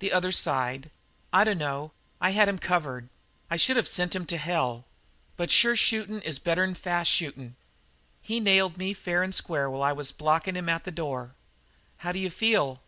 [0.00, 0.90] The other sighed:
[1.32, 1.92] "I dunno.
[2.20, 3.08] I had him covered.
[3.50, 4.84] I should have sent him to hell.
[5.38, 7.56] But sure shootin' is better'n fast shootin'.
[8.20, 11.34] He nailed me fair and square while I was blockin' him at the door."
[11.96, 12.82] "How d'you feel?"